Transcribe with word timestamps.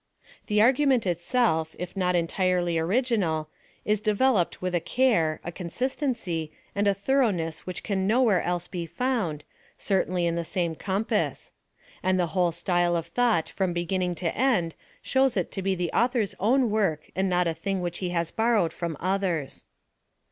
The 0.47 0.63
argument 0.63 1.05
itself, 1.05 1.75
if 1.77 1.95
not 1.95 2.15
entirely 2.15 2.79
original, 2.79 3.49
is 3.85 4.01
devel 4.01 4.41
oped 4.41 4.59
with 4.59 4.73
a 4.73 4.79
care, 4.79 5.39
a 5.43 5.51
consistency, 5.51 6.51
and 6.73 6.87
a 6.87 6.93
thoroughness 6.95 7.67
which 7.67 7.83
can 7.83 8.07
nowhere 8.07 8.41
else 8.41 8.67
be 8.67 8.87
found, 8.87 9.43
certainly 9.77 10.25
in 10.25 10.33
the 10.33 10.43
same 10.43 10.73
compass; 10.73 11.51
and 12.01 12.19
the 12.19 12.25
whole 12.33 12.51
style 12.51 12.95
of 12.95 13.05
thought 13.05 13.47
from 13.49 13.73
beginning 13.73 14.15
to 14.15 14.35
end 14.35 14.73
shows 15.03 15.37
it 15.37 15.51
to 15.51 15.61
be 15.61 15.75
the 15.75 15.91
author's 15.91 16.33
own 16.39 16.71
work 16.71 17.11
and 17.15 17.29
not 17.29 17.45
a 17.45 17.53
thing 17.53 17.79
which 17.79 17.99
he 17.99 18.09
has 18.09 18.31
borrowed 18.31 18.73
from 18.73 18.97
others. 18.99 19.65